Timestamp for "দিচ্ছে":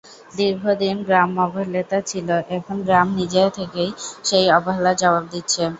5.33-5.63